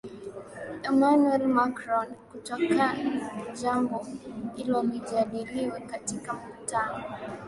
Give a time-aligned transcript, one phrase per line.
[0.89, 2.87] Emanuel Macron kutaka
[3.61, 4.07] jambo
[4.55, 7.03] hilo lijadiliwe katika mkutano